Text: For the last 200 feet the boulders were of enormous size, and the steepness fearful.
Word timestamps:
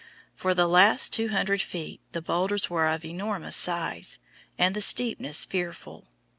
For 0.33 0.55
the 0.55 0.67
last 0.67 1.13
200 1.13 1.61
feet 1.61 2.01
the 2.11 2.23
boulders 2.23 2.71
were 2.71 2.87
of 2.87 3.05
enormous 3.05 3.55
size, 3.55 4.17
and 4.57 4.75
the 4.75 4.81
steepness 4.81 5.45
fearful. 5.45 6.07